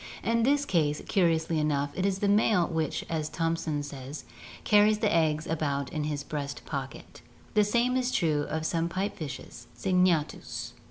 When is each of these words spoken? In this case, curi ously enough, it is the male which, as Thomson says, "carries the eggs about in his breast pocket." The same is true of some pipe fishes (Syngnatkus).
In 0.23 0.41
this 0.41 0.65
case, 0.65 0.99
curi 1.01 1.35
ously 1.35 1.59
enough, 1.59 1.91
it 1.93 2.07
is 2.07 2.17
the 2.17 2.27
male 2.27 2.65
which, 2.65 3.05
as 3.07 3.29
Thomson 3.29 3.83
says, 3.83 4.23
"carries 4.63 4.97
the 4.97 5.13
eggs 5.13 5.45
about 5.45 5.93
in 5.93 6.05
his 6.05 6.23
breast 6.23 6.65
pocket." 6.65 7.21
The 7.53 7.63
same 7.63 7.95
is 7.95 8.09
true 8.11 8.47
of 8.49 8.65
some 8.65 8.89
pipe 8.89 9.15
fishes 9.15 9.67
(Syngnatkus). 9.77 10.71